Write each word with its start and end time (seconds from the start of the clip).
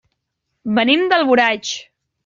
Venim 0.79 1.05
d'Alboraig. 1.13 1.75